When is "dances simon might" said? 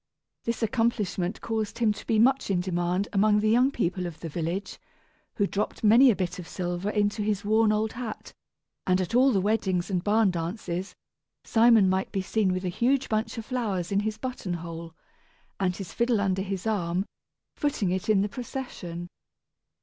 10.31-12.11